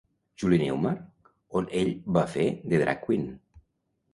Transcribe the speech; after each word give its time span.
Julie 0.43 0.57
Newmar, 0.61 0.93
on 1.61 1.67
ell 1.81 1.91
va 2.17 2.25
fer 2.37 2.47
de 2.73 2.81
drag-queen. 2.85 3.29